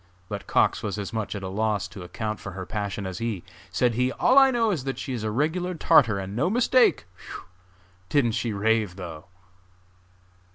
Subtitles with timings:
[0.29, 3.43] But Cox was as much at a loss to account for her passion as he.
[3.69, 7.05] Said he: "All I know is that she is a regular tartar, and no mistake!
[7.29, 7.43] Whew!
[8.09, 9.25] Didn't she rave though?"